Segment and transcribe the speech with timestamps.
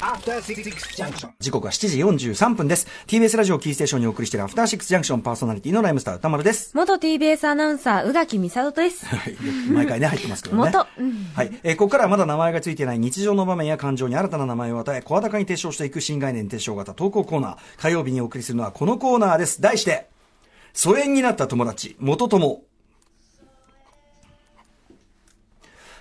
[0.00, 0.62] After Six
[0.96, 1.30] Junction.
[1.40, 2.86] 時刻は7時43分です。
[3.06, 6.70] TBS ラジオキーステーションにお送りしているアフターシックスジャンクションパーソナリティのライムスター歌丸です。
[6.76, 9.06] 元 TBS アナウンサー、宇垣美里です。
[9.06, 9.34] はい。
[9.72, 10.62] 毎回ね、入ってますけどね。
[10.72, 11.60] 元うんはい。
[11.64, 17.56] えーここからはまだ名前がついていない日常の場面や感情に新たな名前を与え、声高に提唱していく新概念提唱型投稿コーナー。
[17.78, 19.60] 火曜日にお送りするのはこのコーナーです。
[19.60, 20.08] 題して、
[20.74, 22.62] 疎遠になった友達、元友。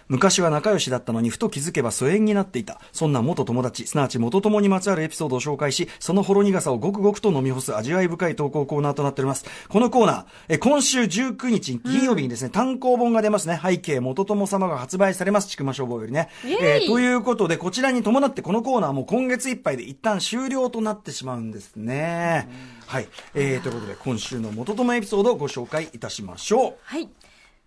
[0.07, 2.79] 昔は仲良しだったのにふと気づけば疎遠になっていた。
[2.91, 9.45] そんな元友達、すなわち元友にまつわるエピソードを紹介し、そのほろ苦さをごくごくと飲み干す味わい深い投稿コーナーとなっております。
[9.67, 13.59] このコーナー、え今週19日金曜日にですね、単行本が出ますね。
[13.61, 15.49] 背景元友様が発売されます。
[15.49, 16.29] ちくま消防よりね。
[16.45, 22.47] えーということで、こちらに伴ってこのコーナーも今月いっぱいで一旦終了となってしまうんですね。
[22.85, 23.07] はい。
[23.35, 26.73] えー、ということで、今週の元友エピソードをご紹介いたしましょう。
[26.83, 27.09] はい。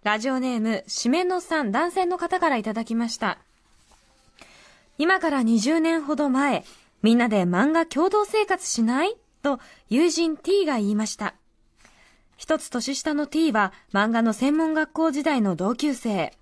[0.03, 3.39] ラジオネーム、しめのさん、男性の方からいただきました。
[4.97, 6.65] 今から20年ほど前、
[7.03, 9.15] みんなで漫画共同生活しない？
[9.43, 9.61] と
[9.91, 11.35] 友人 T が言いました。
[12.39, 16.33] 一つ年下の T は漫画の専門学校時代の同級生。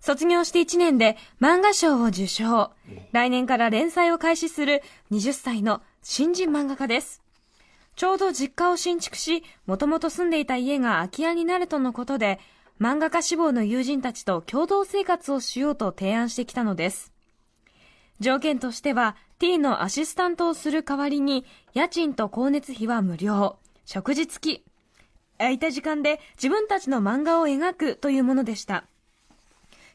[0.00, 2.72] 卒業して1年で漫画賞を受賞。
[3.12, 7.22] 来年から連載を開始する20歳の新人漫画家です。
[7.94, 12.40] ちょうど実家を新築し、もともと住んでいた家が空き家になるとのことで、
[12.80, 17.12] 漫画家志望の友人たちと共同生活をしようと提案してきたのです。
[18.20, 24.64] 条件としては、T のアシスタントをする代わりに、家賃と光熱費は無料、食事付き、
[25.36, 28.84] 空いた時間で自分たちの漫画を描くというものでした。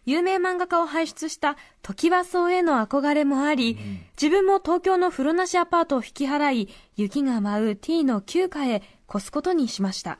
[0.06, 3.80] 有名漫画家を輩出した時は荘への憧れもあり、
[4.16, 10.20] 自分も東京の風呂なしアパートを引き払い、雪が舞う T の旧家へ越すことにしました。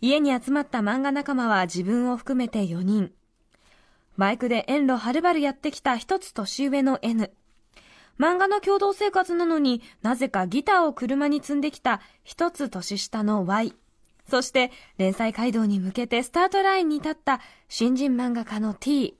[0.00, 3.12] 家に集まった漫画仲間は自分を含めて4人。
[4.16, 7.30] バイクで遠路はるばるやってきた一つ年上の N。
[8.18, 13.74] 漫画の共同生活なのになぜかギターを車に積んできた一つ年下の Y。
[14.28, 19.16] そして連載街道に向けてスタートラインに立った新人漫画家の T。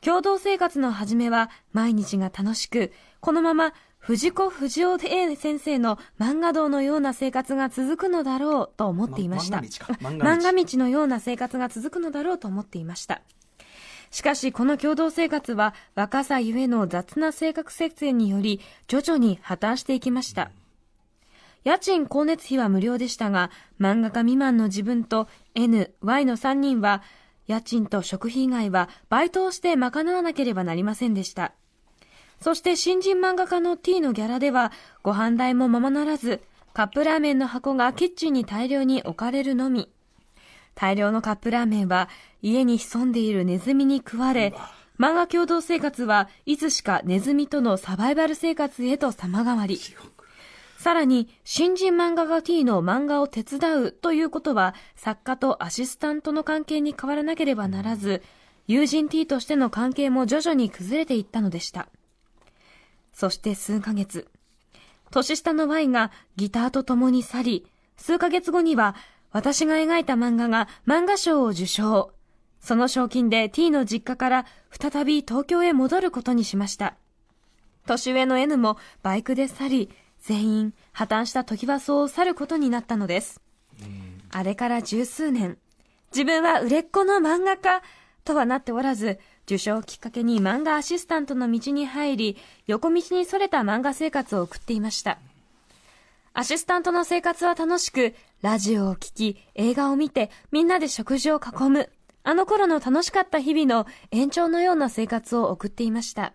[0.00, 3.72] 共同生活の始めは毎日が楽しく、このまま
[4.02, 9.62] 藤子不二雄 A 先生の漫画道のような生活が続くのだろうと思っていました。
[10.00, 13.22] ま漫画漫画道のような生活が続くのだろうと思っていました。
[14.10, 20.50] しかし、この共同生活は若さゆえの雑な性格設定により、徐々に破綻していきました。
[21.62, 27.02] 家賃、光熱費は無料でしたが、漫画家未満の自分と N、Y の3人は、
[27.46, 31.52] 家賃と食費以外はバイトをして賄わなければなりませんでした。
[32.42, 34.72] そして新人漫画家の T のギャラでは、
[35.02, 36.42] ご飯代もままならず、
[36.74, 39.88] カップラーメンの箱がキッチンに大量に置かれるのみ。
[40.74, 42.08] 大量のカップラーメンは
[42.40, 44.54] 家に潜んでいるネズミに食われ、
[44.98, 49.78] 漫画共同生活はいつしかネズミとのサバイバル生活へと様変わり。
[50.78, 58.20] さらに、新人漫画家 T の漫画を手伝うということは、作家とアシスタントの関係に変わらなければならず、
[58.66, 61.88] 友人 T としての関係も徐々に崩れていったのでした。
[63.12, 64.28] そして数ヶ月、
[65.10, 68.96] 年下の Y がギターと共に去り、数ヶ月後には
[69.30, 72.12] 私が描いた漫画が漫画賞を受賞。
[72.60, 76.96] その賞金で T の実家から再び東京へ戻ることにしました。
[77.86, 79.90] 年上の N もバイクで去り、
[80.20, 83.40] 全員破綻した時は荘を去ることになったのです。
[84.30, 85.58] あれから十数年、
[86.12, 87.82] 自分は売れっ子の漫画家
[88.24, 92.36] とはなっておらず、受賞をきっかけに漫画アシスタントの道に入り、
[92.66, 95.18] 横道にそれた漫画生活を送っていました。
[96.34, 101.90] アシスタントの生活は楽しく、ラジオを聴き、映画を見て、みんなで食事を囲む、
[102.24, 106.32] あの頃の楽しかった日々の延長のような生活を送っていました。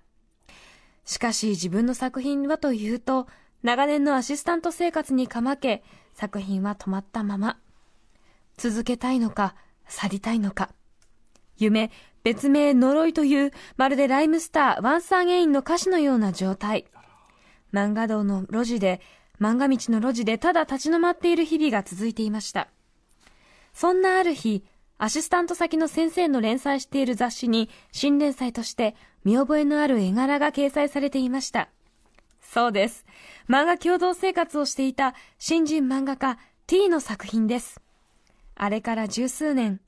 [1.06, 3.28] しかし自分の作品はというと、
[3.64, 7.58] 長年のアシスタント生活にかまけ、作品は止まったまま。
[8.58, 9.56] 続けたいのか、
[9.88, 10.70] 去りたいのか。
[11.58, 11.92] 夢、
[12.28, 16.84] 別名呪いという、まるでライムスター、ワンサーゲインの歌詞のような状態。
[17.72, 19.00] 漫画道の路地で、
[19.40, 22.68] 漫画道の路地でただ立ち止まっている日々が続いていました。
[23.72, 24.66] そんなある日、
[24.98, 31.70] アシスタント先の先生の連載している雑誌に新連載として見覚えのある絵柄が掲載されていました。
[32.42, 33.06] そうです。
[33.48, 37.80] 漫画共同生活をしていた新人漫画家 T の作品です。
[38.56, 39.80] あれから十数年、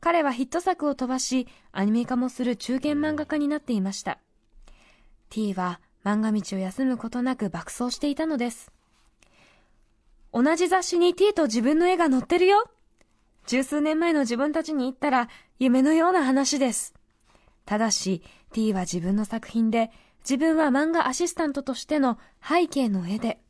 [0.00, 4.18] 彼はヒット作を飛ばし、アニメ化もする中堅漫画家になっていました。
[5.28, 8.72] T は漫画道を休むことなく爆走していたのです。
[10.32, 12.64] 同じ雑誌に T と自分の絵が載ってるよ
[13.46, 16.94] 十数年前の自分たちに言ったら夢のような話です。
[17.66, 23.40] ただし、T は自分の作品で、自分は漫画アシスタントとしての背景の絵で、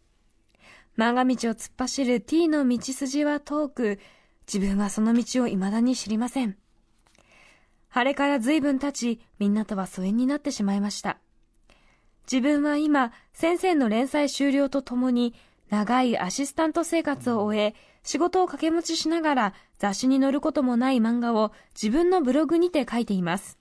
[0.96, 3.98] 漫画道を突っ走る T の道筋は遠く、
[4.46, 6.56] 自分はその道を未だに知りません。
[7.88, 11.18] 晴れから随分経ち、みんなとは疎遠になってしまいました。
[12.30, 15.34] 自分は今、先生の連載終了とともに、
[15.70, 23.58] 長いアシスタント生活を終え、仕事を掛け持ちしながら雑誌に載ることもない漫画を自分のブログにて書いています。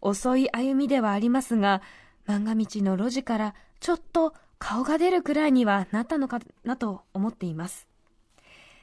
[0.00, 1.82] 遅い歩みではありますが、
[2.26, 7.89] 漫画道の路地からちょっと顔が出るくらいにはなったのかなと思っています。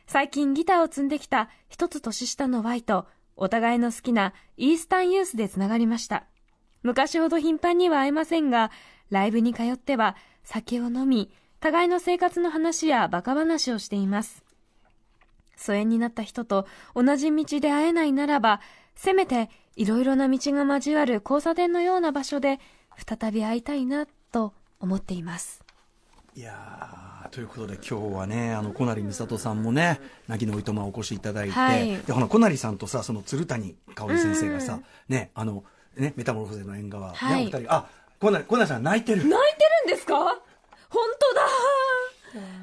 [0.07, 6.23] 最近ギターを積んできた一つ年下の Y とお互いの好きなイースタンユースでつながりました。
[6.81, 8.71] 昔ほど頻繁には会えませんが、
[9.09, 14.45] ライブに通っては酒を飲み、互いの生活の話やバカ話をしています。
[15.57, 18.61] 疎遠になった人と同じ道で会えないならば、
[18.95, 22.61] せめていろいろな道が交わる交差点のような場所で
[22.95, 25.66] 再び会いたいなと思っています。
[26.37, 31.97] いやーということで今日はねあの小成美里さんもね泣きのおいとまお越しいただいて、はい。
[31.97, 34.79] でほら小成さんとさその鶴谷香織先生がさ、
[35.09, 35.63] ねあの
[35.95, 37.45] ねメタモルフォーゼの縁側、はい。
[37.45, 37.87] ねお二人あ
[38.19, 39.27] 小成小成さん泣いてる。
[39.27, 39.37] 泣いて
[39.87, 40.13] るんですか？
[40.13, 40.29] 本
[41.19, 41.41] 当だ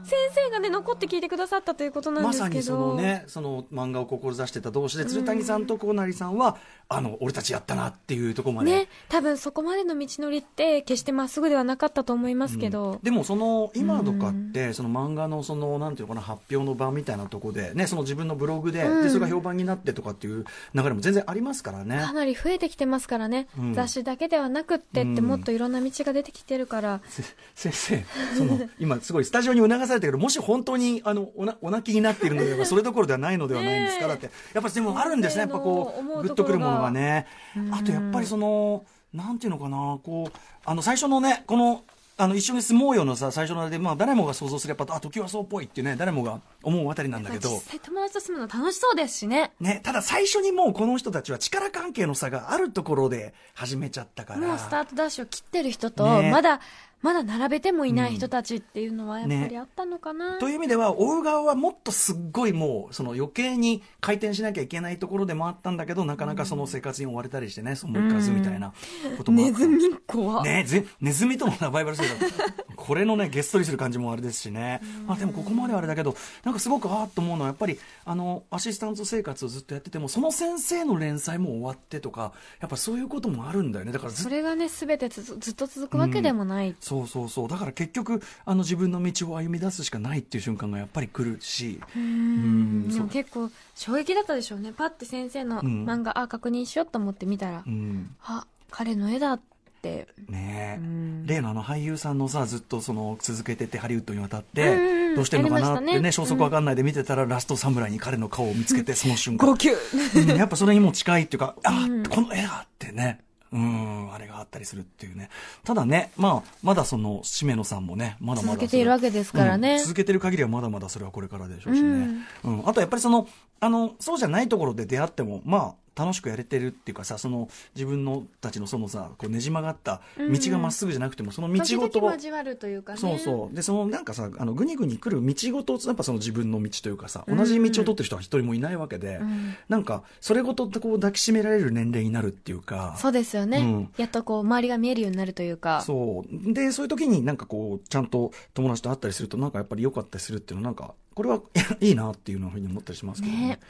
[0.05, 0.13] 先
[0.47, 2.45] 生がね、残って聞いてくださったということなんですけど。
[2.45, 6.57] まさにそのねその漫画を志してた同士で鶴谷さんと小成さんは、
[6.89, 13.01] あの俺たちやったなっていうところまで、ね、多分そこまでの道のりって決してまっすぐではなかったと思いますけど。
[13.03, 20.45] でもその今とかってその漫画のそのなんていうのかな発表の場みたいなところでねその自分のブログで,、でそれが評判になってとかっていう
[20.75, 21.99] 流れも全然ありますからね。
[21.99, 23.75] かなり増えてきてますからね、うん。
[23.75, 27.23] 雑誌だけではなくってってもっといろんな道が出てきてるから、せ
[27.55, 28.05] 先生
[28.37, 34.31] その今すごいスタジオに促されたけどもし本当にあのおなお泣きになっているのであれば それどころではないのではないんですか、だって。
[34.53, 35.43] やっぱりでもあるんですね。
[35.43, 36.23] やっぱこううところが。
[36.23, 37.27] グッとくるものがね。
[37.71, 39.99] あとやっぱりそのなんていうのかな。
[40.03, 41.85] こうあの最初のねこの
[42.17, 47.51] あの一緒に住もうよのさ最初のあれで、まあ、誰もが想像すればあ時はそうっぽいってね誰もが思うあたりなんだけど。
[47.51, 49.53] 実際友達と住むの楽しそうですしね。
[49.59, 54.41] ね、ただ最初にもうこの人たちは力関係の差があるところで始めちゃったから。
[54.41, 56.61] もうスタートダッシュを切ってる人と、ねまだ、
[57.05, 60.39] まだ並べてもいない人たちっていうのはやっぱりあったのかな。
[60.39, 68.73] という意味では追う側はもっとすっごいもうその余計に回転しなきゃいけないところでもあったんだけどなかなかその生活に追われたりしてねそのもう一回ずみたいな
[69.19, 69.59] こともあった。
[69.59, 72.33] ネズミ怖っねぜネズミとのサバイバル生活
[72.75, 83.93] これのねげっそりする感じもあれですしね、まあ、でもここまではあれだけどなんかすごくああと思うのはやっぱりあのアシスタント生活をずっとやっててもその先生の連載も終わってとかやっぱそういうこともあるんだよね。
[83.93, 86.75] だからそれがね、すべてずずっと続くわけでもない。
[86.95, 87.49] そうそうそう。
[87.49, 91.81] だから結局あの自分の道を歩み出すしかないっていう瞬間がやっぱり来るし。
[91.97, 92.89] うん。
[92.89, 94.73] でも結構衝撃だったでしょうね。
[94.73, 95.85] パッて先生のうん。
[95.85, 98.15] 漫画、あ、確認しようと思って見たら、うん。
[98.23, 99.41] あ、彼の絵だっ
[99.83, 100.09] て。
[100.29, 101.27] ねえ、うん。
[101.27, 105.15] 例のあの俳優さんのさずっとその続けててハリウッドに渡って、うんうんうん。
[105.17, 109.71] どうしてるのかなってね消息わかんないで見てたら、ラストサムライに彼の顔を見つけてその瞬間、号泣。
[109.71, 110.37] うん。
[110.37, 112.03] やっぱそれにも近いっていうかあ、うん。
[112.05, 113.24] この絵があってね
[113.55, 115.31] うんあれがあったりするっていうね。
[115.63, 119.75] ただねまあまだその締野さんもねまだまだ続けているわけですからね。
[119.75, 122.09] うん続けてる限りはまだまだそれはこれからでしょうしね、
[122.43, 122.69] うん。
[122.69, 123.29] あとやっぱりその
[123.65, 132.99] あのそうじゃないところで出会ってもまあ楽しくやれてるっていうかさその自分のたちのそのさこうねじ曲がった道がまっすぐじゃなくてもその道時ごと交わるというかね。
[132.99, 133.55] そうそう。
[133.55, 139.57] でそのなんかさあのぐにぐに来る道ごとやっぱその自分の道というかさ同じ道を取ってる人は一人もいないわけで、ん。
[139.69, 143.93] なんかそれごとこう抱きしめられる年齢になるっていうかそうですよね、うん。
[143.97, 145.81] やっとこう、周りが見えるようになるというか。
[145.83, 146.53] そう。
[146.53, 151.41] でそういう時になんかこうちゃんと友達と会ったりするとなんかやっぱり良かったりするっていうのはなんかこれは
[151.81, 153.49] いいなっていうふうに思ったりしますけどね。
[153.49, 153.61] ね。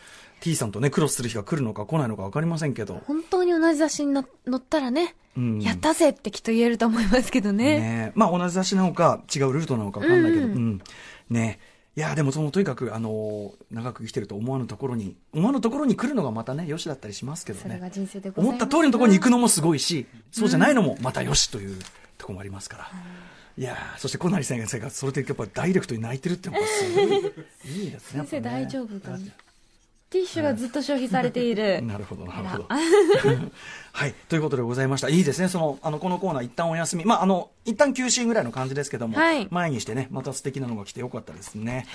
[0.41, 5.61] T さんとねクロスする日が来るのか来ないのか分かりませんけど、本当に同じ雑誌にな載ったらね、うん。
[5.61, 7.79] やったぜってきっと言えると思いますけどね。
[7.79, 10.55] ねまあ同じ雑誌なのか違うルートなのか分かんないけど、ううん。
[10.73, 10.83] ん
[11.31, 11.59] ね
[11.97, 17.63] いやでもそのとにかくあのー長く生きてると思わぬところに思わぬところに来るのがまたねよしだったりしますけどね。
[17.63, 18.63] それが人生でございます。
[18.63, 21.79] 思った通りのところに行くのもすごいし、そうじゃないのもまたよしという
[22.19, 22.91] ところもありますから。
[23.57, 28.21] いやーそして小成先生がそれでやっぱりダイレクトに泣いてるっていうのがすごいいいですね。
[28.21, 29.19] 先生大丈夫かな？
[30.15, 31.83] ティッシュがずっと消費されている。
[31.83, 32.69] なるほど、なるほど。
[33.93, 35.09] はい、ということでございました。
[35.09, 37.05] いいですね、その、 あの、このコーナー一旦お休み。
[37.05, 41.89] まあ、あの、一旦休止ぐらいの感じですけども、はい前にしてね、また素敵なのが来てよかったですね。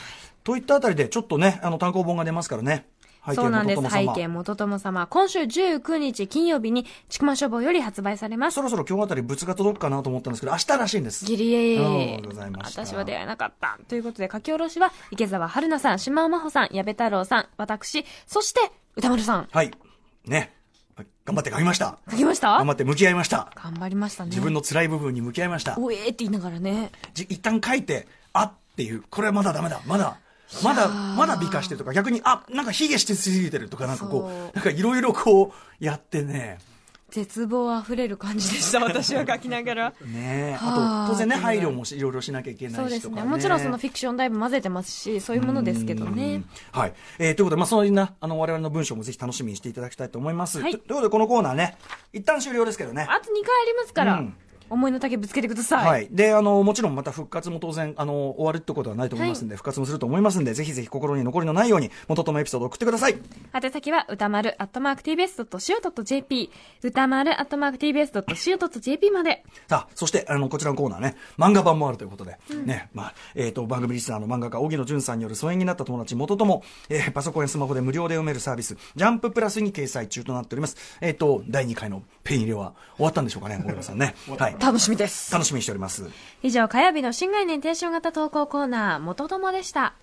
[0.43, 2.87] といったあたりで、ちょっとね、あの、単行本が出ますからね。
[3.35, 3.81] そうなんです。
[3.89, 5.07] 背景元友様。
[5.07, 8.55] 今週19日金曜日に、ちくま書房より発売されます。
[8.55, 11.25] そろそろ今日あたり物が届くかなと思ったんですけど、明日らしいんです。
[11.25, 13.77] ギリエうんございました私は出会えなかった。
[13.87, 18.59] ということで、書き下ろしは、池澤春菜さん、島尾真帆さん、矢部太郎さん、私、そして、
[18.95, 19.47] 歌丸さん。
[19.51, 19.71] はい。
[20.25, 20.53] ね。
[21.25, 21.97] 頑張って書きました。
[22.11, 22.57] 書きました？
[22.57, 23.51] 頑張って向き合いました。
[23.55, 24.31] 頑張りましたね。
[24.31, 25.75] 自分の辛い部分に向き合いました。
[25.77, 26.91] おえーって言いながらね。
[27.13, 30.17] じ一旦書いて、あっていう、これはまだダメだ、まだ。
[30.63, 36.57] まだ、まだ美化してるとか、逆に、あ、なんか卑下してすぎてるとか、なんかこそうう、なんかいろいろこう、やってね、
[37.11, 39.93] 絶望あふれる感じでした、 私は書きながら。
[40.05, 42.89] ねはああと、当然ね、配慮もしいろいろしなきゃいけないしとか、ね。
[42.89, 43.29] そうですね。
[43.29, 46.43] もちろんそのフィクションだいぶ混ぜてますし、そういうものですけどね。
[46.71, 46.93] はい。
[47.17, 50.59] えー、ということで、まあ、そのな、あの、我々の文章もぜひ楽しみにしていただきたいと思います。
[50.61, 51.77] はいとということで、このコーナーね、
[52.13, 53.03] 一旦終了ですけどね。
[53.03, 54.33] あと2回ありますから、うん
[54.69, 55.87] 思いの丈ぶつけてください。
[55.87, 56.07] はい。
[56.11, 63.17] で、あの、もちろんまた復活も当然、あの、終わるってことはないと思いますんで、復活もすると思いますんで、ぜひぜひ心に残りのないように、元ともエピソード送ってください。
[63.53, 66.51] 宛先は歌丸アットマーク tbs.co.jp
[66.83, 69.43] 歌丸アットマーク tbs.co.jp まで。
[69.67, 80.77] さあ、そして、あの、こちらのコーナーね、漫画版もあるということで、ね、まあ、えっ、と、番組リスナーの漫画家、荻野淳さんによる疎遠になった友達、元とも、えーパソコンやスマホで無料で読めるサービス、ジャンププラスに掲載中となっております。
[81.01, 84.15] えっ、と、第2回のペン入れは終わったんでしょうかね、 大山さんね。
[84.37, 84.55] はい。
[84.59, 85.31] 楽しみです。
[85.31, 86.09] 楽しみにしております。
[86.43, 89.93] 以上、火曜日の新概念提唱型投稿コーナー、元友でした。